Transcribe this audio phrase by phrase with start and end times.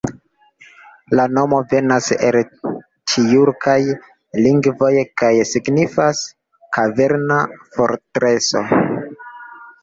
[1.17, 2.37] La nomo venas el
[3.11, 3.75] tjurkaj
[4.47, 4.89] lingvoj
[5.23, 6.23] kaj signifas
[6.79, 7.39] "kaverna
[7.77, 8.65] fortreso".